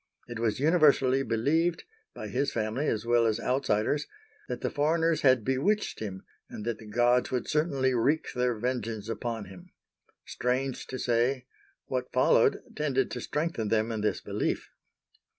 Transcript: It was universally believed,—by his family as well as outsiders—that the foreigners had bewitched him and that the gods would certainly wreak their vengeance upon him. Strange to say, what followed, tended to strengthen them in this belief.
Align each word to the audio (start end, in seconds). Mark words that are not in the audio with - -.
It 0.27 0.39
was 0.39 0.59
universally 0.59 1.21
believed,—by 1.21 2.29
his 2.29 2.51
family 2.51 2.87
as 2.87 3.05
well 3.05 3.27
as 3.27 3.39
outsiders—that 3.39 4.61
the 4.61 4.71
foreigners 4.71 5.21
had 5.21 5.45
bewitched 5.45 5.99
him 5.99 6.23
and 6.49 6.65
that 6.65 6.79
the 6.79 6.87
gods 6.87 7.29
would 7.29 7.47
certainly 7.47 7.93
wreak 7.93 8.33
their 8.33 8.55
vengeance 8.55 9.07
upon 9.09 9.45
him. 9.45 9.69
Strange 10.25 10.87
to 10.87 10.97
say, 10.97 11.45
what 11.85 12.11
followed, 12.11 12.63
tended 12.75 13.11
to 13.11 13.21
strengthen 13.21 13.67
them 13.67 13.91
in 13.91 14.01
this 14.01 14.21
belief. 14.21 14.71